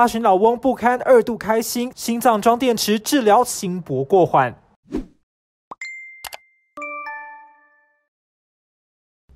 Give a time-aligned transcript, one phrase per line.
[0.00, 4.54] 八旬老翁不堪二度开心，心脏装电池治疗心搏过缓。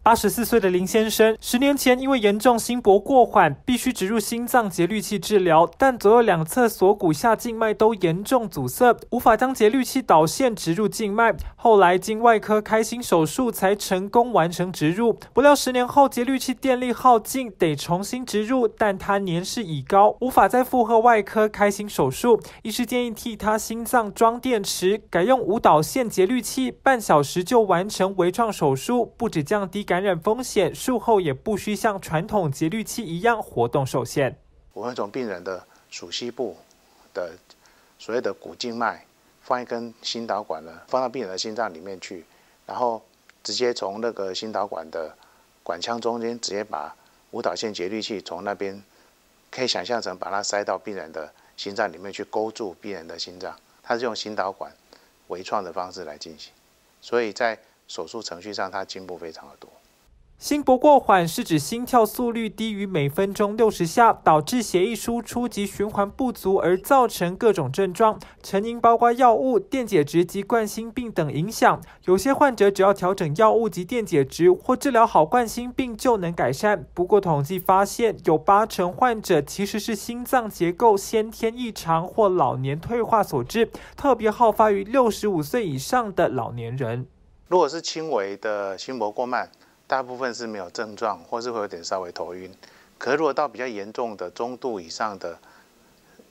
[0.05, 11.35] 八十四岁的林先生，十年前因为严重心搏过缓，必须植入心脏节律器治疗，但左右两侧锁骨下静脉都严重阻塞，无法将节律器导线植入静脉。
[11.57, 15.19] 后来经外科开心手术，才成功完成植入。
[15.33, 22.39] 不料十年后节律器电力耗尽，得重新植入，但他年事已高，无法再负荷外科开心手术。
[22.63, 29.94] 医师建议替他心脏装电池，改用无导线节律器，半小时就完成微创手术，不止降低感。
[29.95, 34.37] 感染风险，术后也不需像传统节律器一样活动受限。
[34.73, 36.57] 我会从病人的属膝部
[37.15, 37.31] 的
[37.97, 39.07] 所谓的股静脉
[39.43, 42.25] 放一根心导管呢，放到病人的心脏里面去，
[42.67, 43.01] 然后
[43.45, 45.17] 直接从那个心导管的
[45.63, 46.93] 管腔中间直接把
[47.31, 48.83] 无导线节律器从那边，
[49.49, 53.57] 可以想象成把它塞到病人的心脏里面去勾住病人的心脏。
[53.81, 54.73] 它是用心导管
[55.29, 56.53] 微创的方式来进行，
[57.01, 59.71] 所以在手术程序上它进步非常的多。
[60.37, 68.19] 心搏过缓是指心跳速率低于每分钟六十下，导致血液输出及循环不足，而造成各种症状。
[68.43, 71.81] 成因包括药物、电解质及冠心病等影响。
[72.05, 76.85] 有些患者只要调整药物及电解质，或治疗好冠心病就能改善。
[76.93, 87.07] 不过统计发现，有八成患者其实是心脏结构先天异常或老年退化所致，特别好发于六十五岁以上的老年人。
[87.49, 89.51] 如果是轻微的心搏过慢，
[89.95, 92.53] 大部分是没有症状，或是会有点稍微头晕。
[92.99, 95.39] 可是如果到比较严重的中度以上的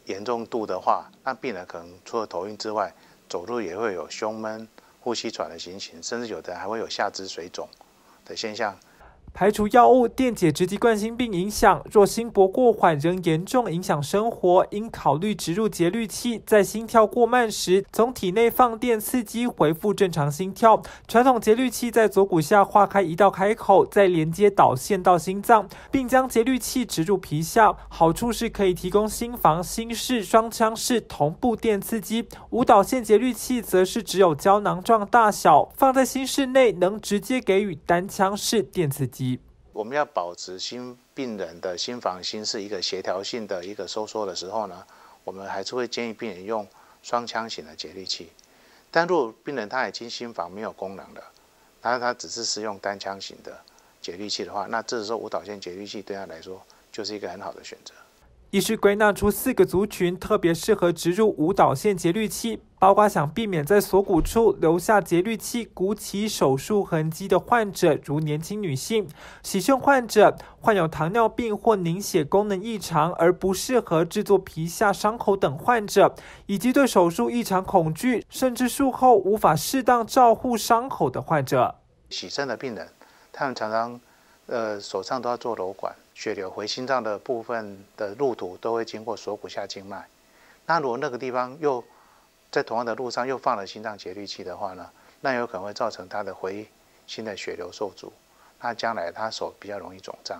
[0.04, 2.94] 严重度的话，那病人可能除了头晕之外，
[3.30, 4.68] 走路也会有胸闷、
[5.00, 7.66] 呼吸喘的情形，甚至有的还会有下肢水肿
[8.26, 8.78] 的现象。
[9.34, 20.84] 排除药物、电解质及冠心病影响，若心搏过缓仍严重影响生活，应考虑植入节律器，在心跳过慢时，从体内放电刺激，恢复正常心跳。
[21.08, 27.76] 传统节律器在左骨下划开一道开口，再连接导线到心脏，并将节律器植入皮下。
[27.90, 32.28] 好处是可以提供心房、心室双腔式同步电刺激。
[32.52, 39.23] 无导线节律器则是只有胶囊状大小，放在心室内，能直接给予单腔式电刺激。
[39.74, 44.86] 我们要保持心病人的心房心室一个协调性的一个收缩的时候呢，
[45.24, 46.68] 我们还是会建议病人用
[47.02, 48.32] 双腔型的节律器。
[48.92, 51.24] 但如果病人他已经心房没有功能了，
[51.82, 53.60] 他他只是使用单腔型的
[54.00, 56.62] 节律器的话，那这时候无导线节律器对他来说
[56.92, 57.94] 就是一个很好的选择。
[58.54, 69.10] 医师归纳出四个族群特别适合植入无导线节律器，包括想避免在锁骨处留下节律器鼓起手术痕迹的患者，如年轻女性、
[69.42, 76.14] 喜肾患者、患有糖尿病或凝血功能异常而不适合制作皮下伤口等患者，
[76.46, 81.74] 以及对手术异常恐惧，甚至术后无法适当照护伤口的患者。
[82.12, 82.88] 喜肾的病人，
[83.32, 84.00] 他们常常
[84.48, 85.96] 呃手上都要做瘘管。
[86.16, 90.08] 血流回心脏的部分的路途都会经过锁骨下静脉，
[90.68, 91.84] 那如果那个地方又
[92.52, 96.68] 在同样的路上又放了心脏节律器的话呢，那有可能会造成他的回
[97.08, 98.14] 心的血流受阻，
[98.62, 100.40] 那将来他手比较容易肿胀。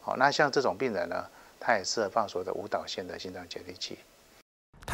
[0.00, 1.26] 好，那像这种病人呢，
[1.60, 3.98] 他也适合放所谓的无导线的心脏节律器。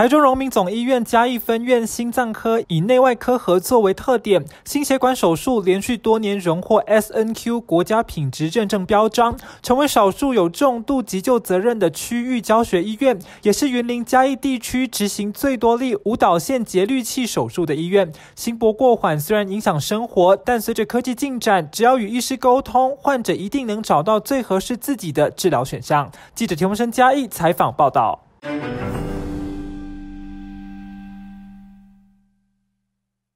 [0.00, 18.10] 台中荣民总医院嘉义分院心脏科以内外科合作为特点，心血管手术连续多年荣获 S N Q 国家品质认证标章，成为少数有重度急救责任的区域教学医院，也是云林嘉义地区执行最多例无导线节律器手术的医院。
[18.34, 26.10] 心搏过缓虽然影响生活，但随着科技进展，只要与医师沟通，患者一定能找到最合适自己的治疗选项。
[26.34, 28.24] 记者田文生嘉义采访报道。